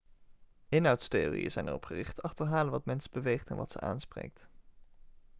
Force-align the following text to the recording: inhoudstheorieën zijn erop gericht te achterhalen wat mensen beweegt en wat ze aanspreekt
inhoudstheorieën 0.69 1.51
zijn 1.51 1.67
erop 1.67 1.85
gericht 1.85 2.15
te 2.15 2.21
achterhalen 2.21 2.71
wat 2.71 2.85
mensen 2.85 3.11
beweegt 3.11 3.49
en 3.49 3.55
wat 3.55 3.71
ze 3.71 3.79
aanspreekt 3.79 4.49